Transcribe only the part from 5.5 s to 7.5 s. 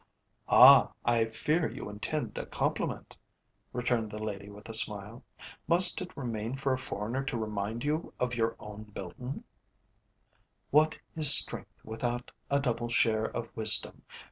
"Must it remain for a foreigner to